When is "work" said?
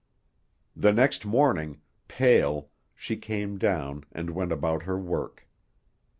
4.97-5.47